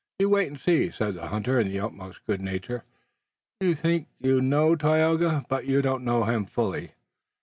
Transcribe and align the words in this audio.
"You 0.17 0.29
wait 0.29 0.47
and 0.47 0.59
see," 0.59 0.89
said 0.89 1.13
the 1.13 1.27
hunter 1.27 1.59
in 1.59 1.67
the 1.67 1.79
utmost 1.79 2.25
good 2.25 2.41
nature. 2.41 2.85
"You 3.59 3.75
think 3.75 4.07
you 4.19 4.41
know 4.41 4.75
Tayoga, 4.75 5.45
but 5.47 5.67
you 5.67 5.83
don't 5.83 6.01
yet 6.01 6.05
know 6.05 6.23
him 6.23 6.45
fully." 6.45 6.93